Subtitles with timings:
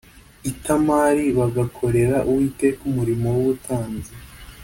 [0.51, 4.11] itamari bagakorera uwiteka umurimo w’ubutambyi